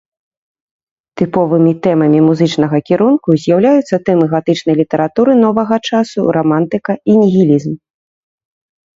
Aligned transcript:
Тыповымі 1.21 1.73
тэмамі 1.85 2.19
музычнага 2.29 2.77
кірунку 2.87 3.29
з'яўляюцца 3.43 3.95
тэмы 4.07 4.25
гатычнай 4.33 4.75
літаратуры 4.81 5.31
новага 5.45 5.75
часу, 5.91 6.19
рамантыка 6.39 6.91
і 7.13 7.19
нігілізм. 7.21 7.73